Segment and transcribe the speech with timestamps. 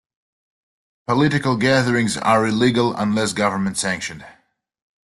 [1.05, 4.25] Political gatherings are illegal unless government sanctioned.